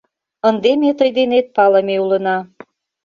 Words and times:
Ынде 0.49 0.71
ме 0.81 0.91
тый 0.99 1.09
денет 1.17 1.45
палыме 1.55 1.95
улына. 2.03 2.37